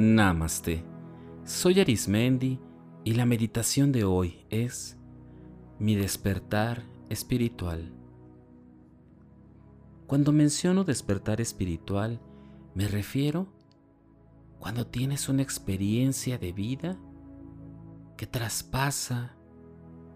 [0.00, 0.82] Namaste.
[1.44, 2.58] Soy Arismendi
[3.04, 4.96] y la meditación de hoy es
[5.78, 7.92] mi despertar espiritual.
[10.06, 12.18] Cuando menciono despertar espiritual,
[12.74, 13.52] me refiero
[14.58, 16.98] cuando tienes una experiencia de vida
[18.16, 19.36] que traspasa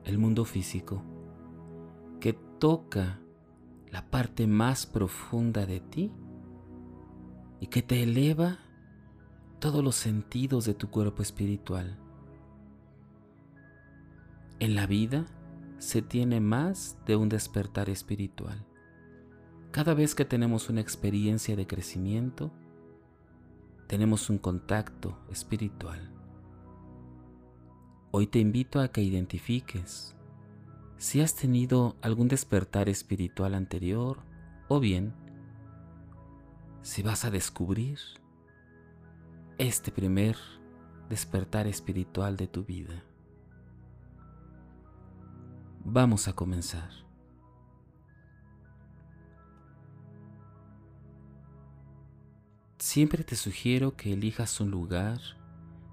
[0.05, 1.03] el mundo físico,
[2.21, 3.21] que toca
[3.93, 6.11] la parte más profunda de ti
[7.61, 8.61] y que te eleva
[9.65, 11.97] todos los sentidos de tu cuerpo espiritual.
[14.61, 15.25] En la vida
[15.79, 18.63] se tiene más de un despertar espiritual.
[19.71, 22.53] Cada vez que tenemos una experiencia de crecimiento,
[23.87, 26.13] tenemos un contacto espiritual.
[28.11, 30.15] Hoy te invito a que identifiques
[30.99, 34.19] si has tenido algún despertar espiritual anterior
[34.69, 35.15] o bien
[36.83, 37.99] si vas a descubrir
[39.59, 40.37] este primer
[41.09, 43.05] despertar espiritual de tu vida.
[45.85, 46.91] Vamos a comenzar.
[52.79, 55.21] Siempre te sugiero que elijas un lugar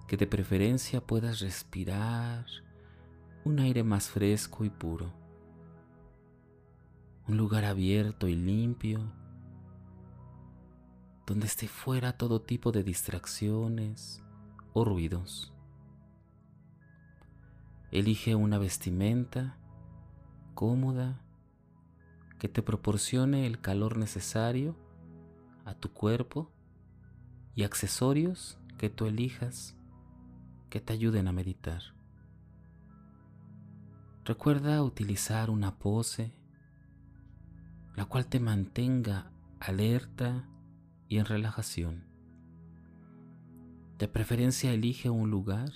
[0.07, 2.45] que de preferencia puedas respirar
[3.45, 5.13] un aire más fresco y puro.
[7.27, 9.20] Un lugar abierto y limpio
[11.31, 14.21] donde esté fuera todo tipo de distracciones
[14.73, 15.53] o ruidos.
[17.89, 19.57] Elige una vestimenta
[20.55, 21.21] cómoda
[22.37, 24.75] que te proporcione el calor necesario
[25.63, 26.51] a tu cuerpo
[27.55, 29.77] y accesorios que tú elijas
[30.69, 31.81] que te ayuden a meditar.
[34.25, 36.33] Recuerda utilizar una pose
[37.95, 40.49] la cual te mantenga alerta
[41.11, 42.05] y en relajación.
[43.97, 45.69] De preferencia elige un lugar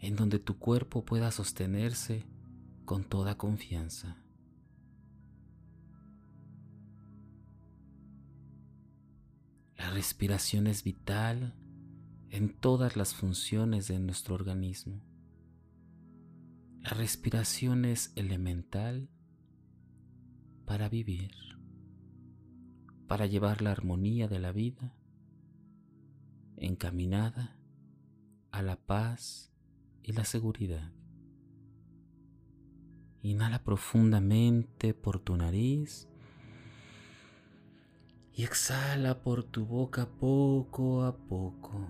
[0.00, 2.26] en donde tu cuerpo pueda sostenerse
[2.84, 4.16] con toda confianza.
[9.76, 11.54] La respiración es vital
[12.30, 15.00] en todas las funciones de nuestro organismo.
[16.80, 19.08] La respiración es elemental
[20.66, 21.51] para vivir
[23.06, 24.94] para llevar la armonía de la vida
[26.56, 27.56] encaminada
[28.50, 29.52] a la paz
[30.02, 30.92] y la seguridad.
[33.22, 36.08] Inhala profundamente por tu nariz
[38.34, 41.86] y exhala por tu boca poco a poco.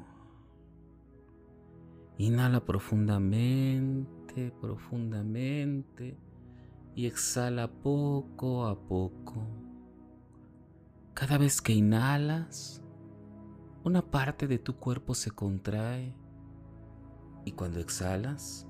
[2.18, 6.16] Inhala profundamente, profundamente
[6.94, 9.61] y exhala poco a poco.
[11.22, 12.82] Cada vez que inhalas,
[13.84, 16.16] una parte de tu cuerpo se contrae
[17.44, 18.66] y cuando exhalas,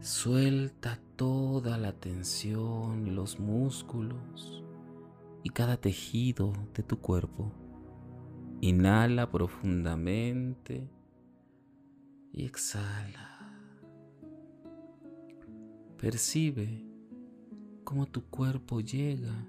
[0.00, 4.64] suelta toda la tensión los músculos
[5.44, 7.52] y cada tejido de tu cuerpo.
[8.60, 10.90] Inhala profundamente
[12.32, 13.48] y exhala.
[15.98, 16.84] Percibe
[17.84, 19.46] cómo tu cuerpo llega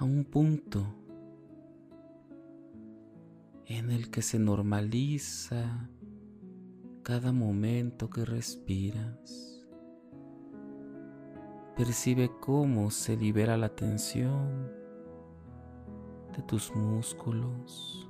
[0.00, 0.82] a un punto
[3.66, 5.90] en el que se normaliza
[7.02, 9.62] cada momento que respiras.
[11.76, 14.72] Percibe cómo se libera la tensión
[16.34, 18.08] de tus músculos,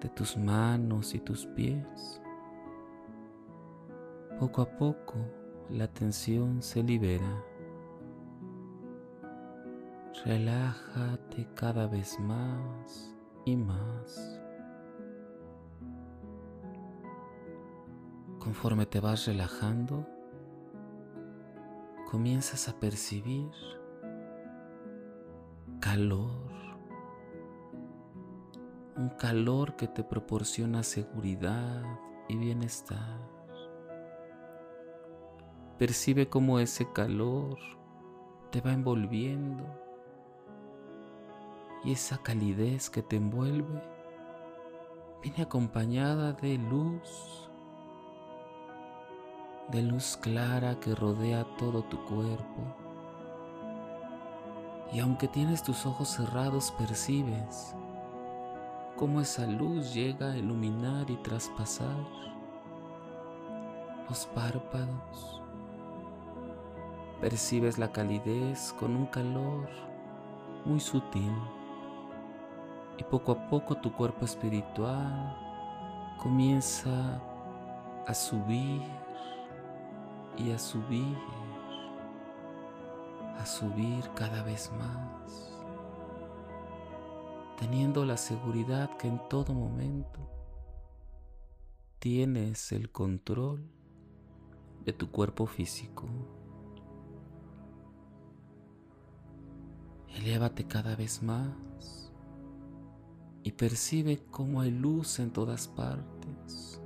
[0.00, 2.22] de tus manos y tus pies.
[4.38, 5.16] Poco a poco
[5.70, 7.51] la tensión se libera.
[10.24, 13.12] Relájate cada vez más
[13.44, 14.40] y más.
[18.38, 20.06] Conforme te vas relajando,
[22.08, 23.50] comienzas a percibir
[25.80, 26.52] calor,
[28.96, 31.82] un calor que te proporciona seguridad
[32.28, 33.18] y bienestar.
[35.78, 37.58] Percibe cómo ese calor
[38.52, 39.81] te va envolviendo
[41.84, 43.82] y esa calidez que te envuelve
[45.22, 47.50] viene acompañada de luz,
[49.70, 52.76] de luz clara que rodea todo tu cuerpo.
[54.92, 57.74] Y aunque tienes tus ojos cerrados, percibes
[58.96, 61.96] cómo esa luz llega a iluminar y traspasar
[64.08, 65.40] los párpados.
[67.20, 69.68] Percibes la calidez con un calor
[70.64, 71.32] muy sutil
[73.02, 75.36] Y poco a poco tu cuerpo espiritual
[76.22, 77.20] comienza
[78.06, 78.80] a subir
[80.38, 81.18] y a subir,
[83.40, 85.52] a subir cada vez más,
[87.58, 90.20] teniendo la seguridad que en todo momento
[91.98, 93.68] tienes el control
[94.84, 96.06] de tu cuerpo físico.
[100.06, 102.01] Elévate cada vez más
[103.42, 106.80] y percibe cómo hay luz en todas partes.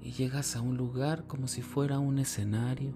[0.00, 2.94] Y llegas a un lugar como si fuera un escenario.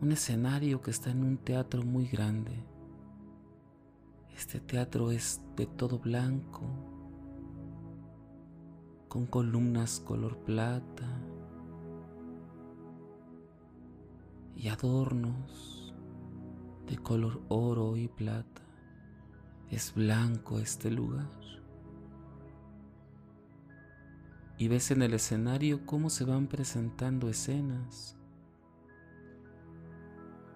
[0.00, 2.64] Un escenario que está en un teatro muy grande.
[4.36, 6.62] Este teatro es de todo blanco,
[9.08, 11.08] con columnas color plata
[14.56, 15.94] y adornos
[16.88, 18.63] de color oro y plata.
[19.70, 21.30] Es blanco este lugar.
[24.56, 28.16] Y ves en el escenario cómo se van presentando escenas.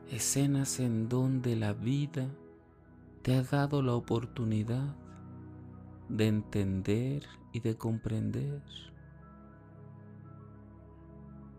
[0.09, 2.29] Escenas en donde la vida
[3.23, 4.95] te ha dado la oportunidad
[6.09, 8.63] de entender y de comprender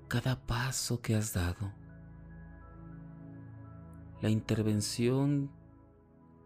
[0.09, 1.71] cada paso que has dado,
[4.21, 5.51] la intervención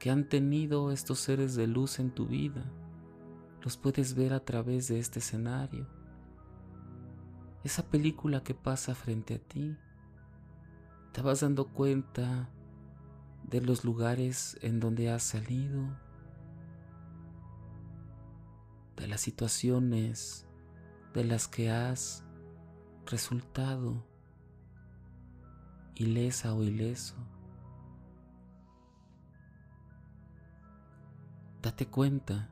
[0.04, 2.66] que han tenido estos seres de luz en tu vida,
[3.62, 5.88] los puedes ver a través de este escenario,
[7.64, 9.78] esa película que pasa frente a ti,
[11.14, 12.50] te vas dando cuenta
[13.50, 15.98] de los lugares en donde has salido,
[18.98, 20.46] de las situaciones
[21.14, 22.26] de las que has
[23.06, 24.06] resultado
[25.96, 27.16] ilesa o ileso.
[31.64, 32.50] Date cuenta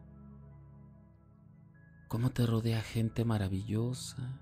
[2.07, 4.39] cómo te rodea gente maravillosa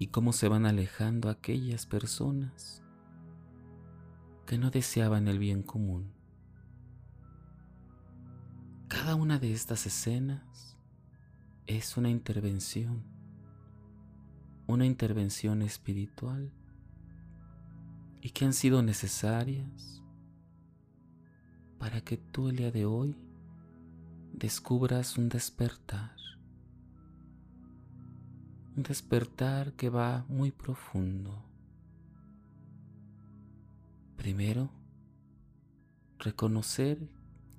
[0.00, 2.82] y cómo se van alejando aquellas personas
[4.44, 6.12] que no deseaban el bien común.
[8.88, 10.76] Cada una de estas escenas
[11.68, 13.04] es una intervención,
[14.66, 16.52] una intervención espiritual
[18.20, 20.02] y que han sido necesarias
[21.78, 23.29] para que tú el día de hoy
[24.40, 26.16] descubras un despertar,
[28.74, 31.44] un despertar que va muy profundo.
[34.16, 34.70] Primero,
[36.18, 37.06] reconocer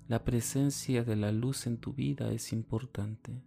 [0.08, 3.44] la presencia de la luz en tu vida es importante.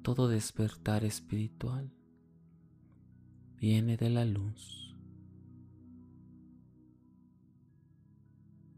[0.00, 1.92] Todo despertar espiritual
[3.58, 4.96] viene de la luz,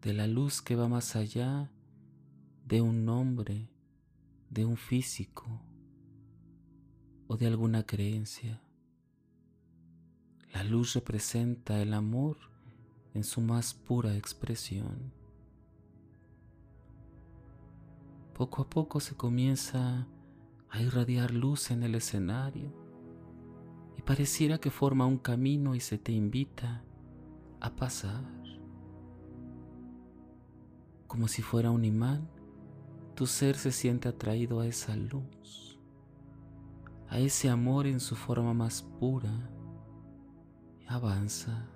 [0.03, 1.71] de la luz que va más allá
[2.67, 3.71] de un nombre,
[4.51, 5.63] de un físico
[7.29, 8.61] o de alguna creencia.
[10.53, 12.37] La luz representa el amor
[13.15, 15.13] en su más pura expresión.
[18.35, 20.09] Poco a poco se comienza
[20.69, 22.73] a irradiar luz en el escenario
[23.97, 26.83] y pareciera que forma un camino y se te invita
[27.61, 28.25] a pasar.
[31.07, 32.36] Como si fuera un imán,
[33.17, 35.81] tu ser se siente atraído a esa luz,
[37.09, 39.51] a ese amor en su forma más pura
[40.87, 41.67] avanza.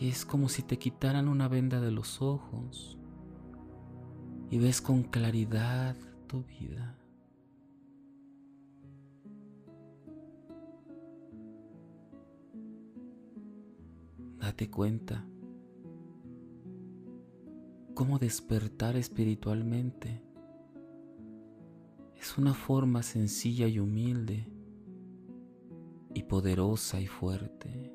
[0.00, 2.98] Y es como si te quitaran una venda de los ojos
[4.50, 5.94] y ves con claridad
[6.26, 6.96] tu vida.
[14.40, 15.24] Date cuenta
[18.00, 20.22] cómo despertar espiritualmente
[22.18, 24.48] es una forma sencilla y humilde
[26.14, 27.92] y poderosa y fuerte.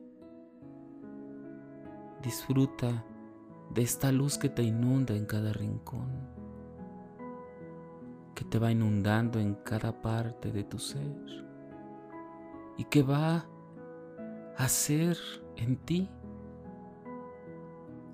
[2.22, 3.04] Disfruta
[3.74, 6.12] de esta luz que te inunda en cada rincón
[8.36, 11.48] que te va inundando en cada parte de tu ser
[12.78, 15.18] y que va a hacer
[15.56, 16.12] en ti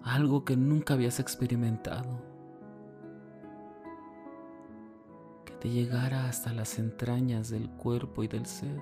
[0.04, 2.22] algo que nunca habías experimentado,
[5.46, 8.82] que te llegara hasta las entrañas del cuerpo y del ser,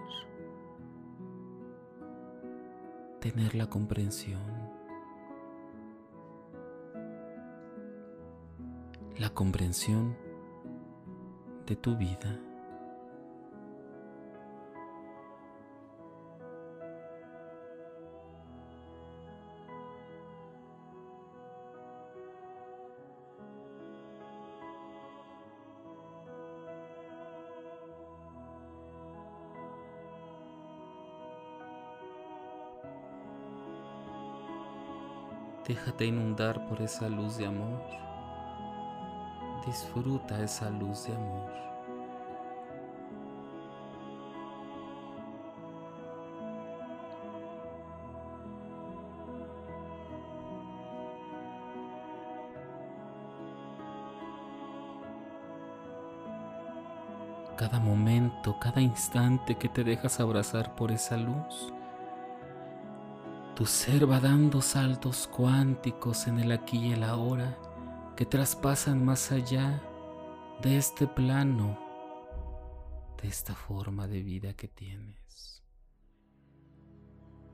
[3.19, 4.41] tener la comprensión,
[9.17, 10.15] la comprensión
[11.65, 12.49] de tu vida.
[35.69, 37.79] Déjate inundar por esa luz de amor.
[39.67, 41.59] Disfruta esa luz de amor.
[57.55, 61.73] cada momento, cada instante que te dejas abrazar por esa luz.
[63.59, 67.59] Tu ser va dando saltos cuánticos en el aquí y el ahora
[68.15, 69.83] que traspasan más allá
[70.61, 71.77] de este plano,
[73.21, 75.61] de esta forma de vida que tienes.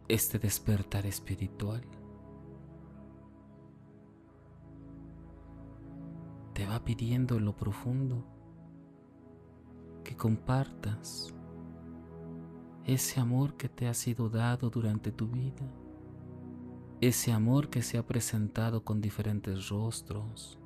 [0.08, 1.82] Este despertar espiritual
[6.54, 8.24] te va pidiendo en lo profundo
[10.04, 11.34] que compartas
[12.86, 15.68] ese amor que te ha sido dado durante tu vida,
[17.02, 20.60] ese amor que se ha presentado con diferentes rostros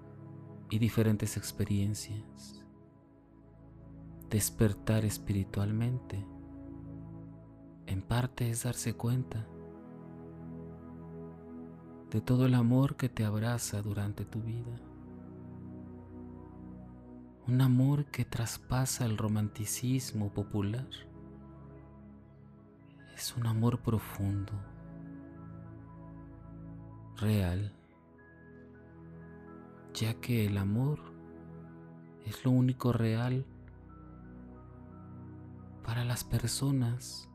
[0.70, 2.64] y diferentes experiencias.
[4.30, 6.26] Despertar espiritualmente
[7.88, 9.48] en parte es darse cuenta
[12.12, 14.80] de todo el amor que te abraza durante tu vida
[17.50, 20.88] un amor que traspasa el romanticismo popular.
[23.16, 24.54] Es un amor profundo,
[27.20, 27.72] real,
[29.94, 31.00] ya que el amor
[32.26, 33.46] es lo único real
[35.84, 37.30] para las personas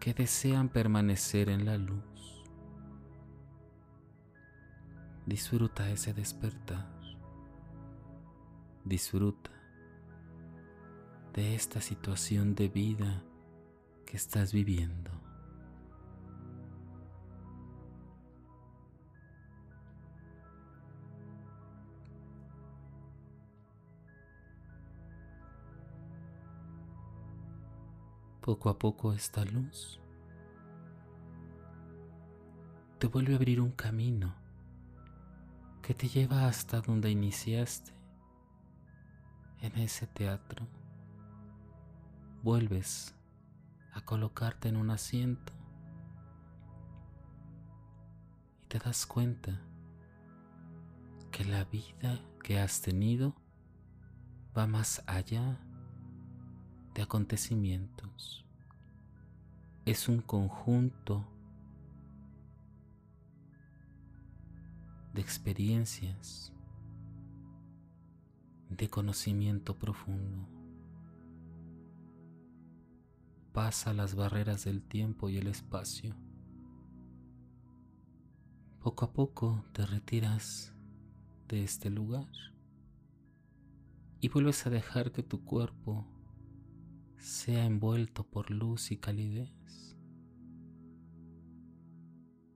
[0.00, 2.44] que desean permanecer en la luz.
[5.26, 6.90] Disfruta ese despertar.
[8.84, 9.50] Disfruta
[11.34, 13.22] de esta situación de vida
[14.04, 15.21] que estás viviendo.
[28.42, 30.00] Poco a poco esta luz
[32.98, 34.34] te vuelve a abrir un camino
[35.80, 37.92] que te lleva hasta donde iniciaste
[39.60, 40.66] en ese teatro,
[42.42, 43.14] vuelves
[43.92, 45.52] a colocarte en un asiento
[48.60, 49.60] y te das cuenta
[51.30, 53.36] que la vida que has tenido
[54.58, 55.60] va más allá
[56.94, 58.44] de acontecimientos.
[59.84, 61.26] Es un conjunto
[65.14, 66.52] de experiencias
[68.68, 70.48] de conocimiento profundo.
[73.52, 76.14] Pasa las barreras del tiempo y el espacio.
[78.80, 80.72] Poco a poco te retiras
[81.48, 82.28] de este lugar
[84.20, 86.06] y vuelves a dejar que tu cuerpo
[87.22, 89.96] sea envuelto por luz y calidez,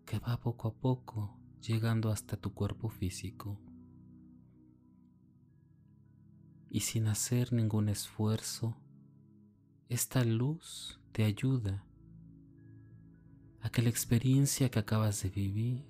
[0.04, 3.60] que va poco a poco llegando hasta tu cuerpo físico.
[6.68, 8.76] Y sin hacer ningún esfuerzo,
[9.88, 11.84] esta luz te ayuda
[13.60, 15.86] a que la experiencia que acabas de vivir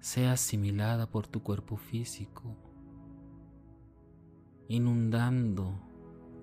[0.00, 2.56] sea asimilada por tu cuerpo físico,
[4.68, 5.85] inundando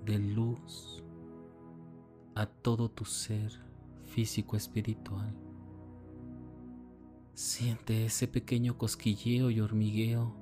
[0.06, 1.04] de luz
[2.36, 3.52] a todo tu ser
[4.04, 5.34] físico espiritual.
[7.34, 10.36] Siente ese pequeño cosquilleo y hormigueo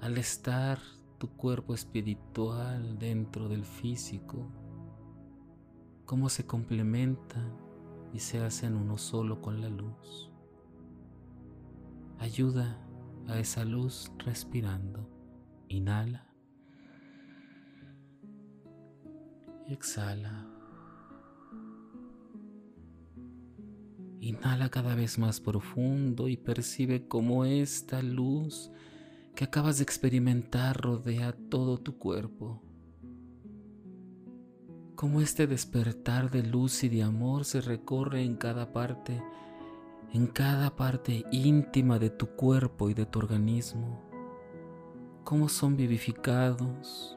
[0.00, 0.78] al estar
[1.18, 4.50] tu cuerpo espiritual dentro del físico,
[6.06, 7.54] cómo se complementan
[8.12, 10.30] y se hacen uno solo con la luz.
[12.18, 12.78] Ayuda
[13.28, 15.08] a esa luz respirando.
[15.68, 16.29] Inhala.
[19.72, 20.46] Exhala.
[24.20, 28.70] Inhala cada vez más profundo y percibe cómo esta luz
[29.34, 32.62] que acabas de experimentar rodea todo tu cuerpo.
[34.94, 39.22] Como este despertar de luz y de amor se recorre en cada parte,
[40.12, 44.02] en cada parte íntima de tu cuerpo y de tu organismo.
[45.24, 47.16] Cómo son vivificados,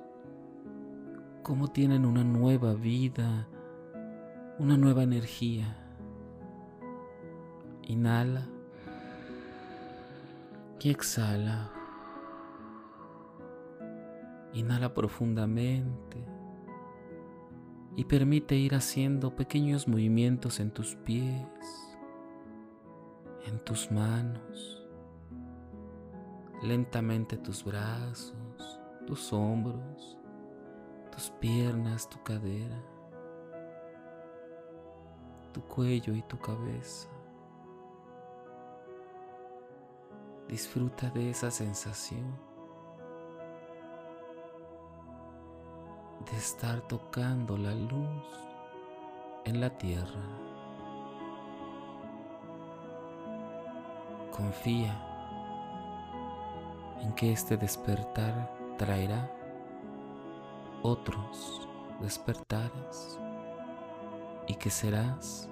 [1.44, 3.48] cómo tienen una nueva vida,
[4.58, 5.78] una nueva energía.
[7.84, 8.48] Inhala
[10.80, 11.70] y exhala.
[14.54, 16.24] Inhala profundamente
[17.96, 21.98] y permite ir haciendo pequeños movimientos en tus pies,
[23.46, 24.84] en tus manos,
[26.62, 30.18] lentamente tus brazos, tus hombros,
[31.14, 32.82] tus piernas, tu cadera,
[35.54, 37.08] tu cuello y tu cabeza.
[40.48, 42.36] Disfruta de esa sensación
[46.32, 48.26] de estar tocando la luz
[49.46, 50.24] en la tierra.
[54.32, 55.00] Confía
[57.02, 59.43] en que este despertar traerá
[60.84, 61.68] otros
[62.00, 63.20] despertares
[64.48, 65.50] y que serás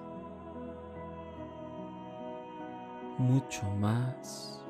[3.18, 4.62] mucho más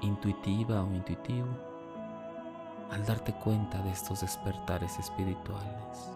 [0.00, 1.48] intuitiva o intuitivo
[2.90, 6.14] al darte cuenta de estos despertares espirituales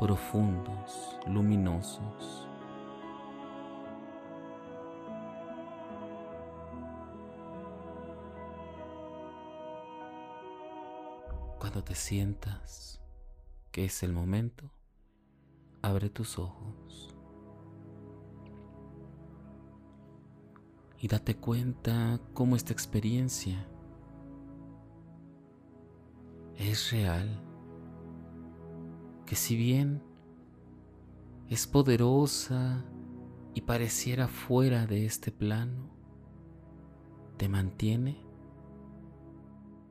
[0.00, 2.49] profundos, luminosos.
[11.84, 13.00] Te sientas
[13.72, 14.70] que es el momento,
[15.82, 17.16] abre tus ojos
[21.00, 23.66] y date cuenta cómo esta experiencia
[26.56, 27.42] es real,
[29.26, 30.00] que si bien
[31.48, 32.84] es poderosa
[33.54, 35.90] y pareciera fuera de este plano,
[37.36, 38.29] te mantiene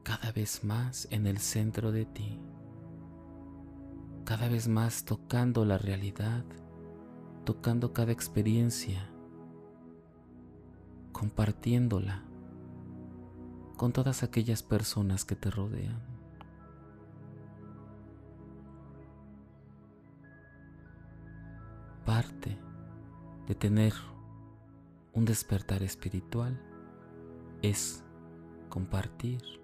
[0.09, 2.39] cada vez más en el centro de ti,
[4.25, 6.43] cada vez más tocando la realidad,
[7.45, 9.07] tocando cada experiencia,
[11.11, 12.23] compartiéndola
[13.77, 16.01] con todas aquellas personas que te rodean.
[22.03, 22.57] parte
[23.45, 23.93] de tener
[25.13, 26.59] un despertar espiritual
[27.61, 28.03] es
[28.69, 29.59] compartir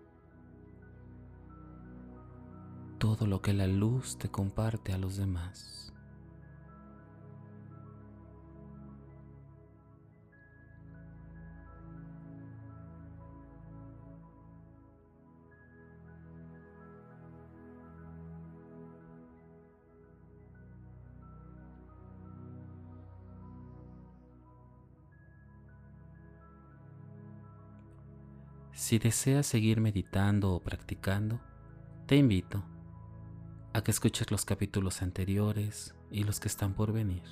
[2.97, 5.93] todo lo que la luz te comparte a los demás.
[28.71, 31.39] Si deseas seguir meditando o practicando,
[32.05, 32.74] te invito
[33.75, 37.23] a que escuches los capítulos anteriores y los que están por venir.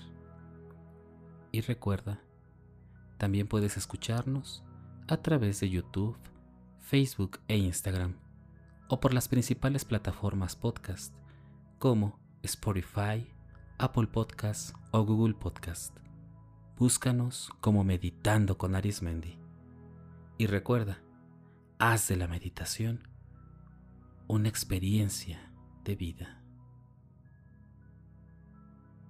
[1.53, 2.19] Y recuerda,
[3.17, 4.61] también puedes escucharnos
[5.07, 6.17] a través de YouTube,
[6.81, 8.17] Facebook e Instagram,
[8.89, 11.15] o por las principales plataformas podcast
[11.79, 13.25] como Spotify,
[13.77, 15.95] Apple Podcast o Google Podcast.
[16.77, 19.39] Búscanos como Meditando con Arismendi.
[20.37, 21.01] Y recuerda,
[21.79, 23.07] haz de la meditación
[24.27, 25.52] una experiencia
[25.83, 26.41] de vida.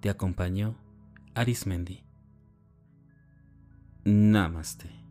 [0.00, 0.76] Te acompañó
[1.34, 2.04] Arismendi.
[4.04, 5.03] Namaste.